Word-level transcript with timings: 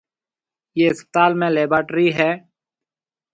ايئيَ 0.77 0.87
اسپتال 0.93 1.31
۾ 1.43 1.47
ليبارٽرِي 1.57 2.07
ھيََََ 2.17 2.29